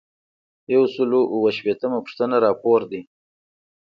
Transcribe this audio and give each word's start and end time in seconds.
یو 0.73 0.83
سل 0.93 1.09
او 1.17 1.21
اووه 1.33 1.51
شپیتمه 1.57 1.97
پوښتنه 2.05 2.35
راپور 2.45 2.81
دی. 2.91 3.01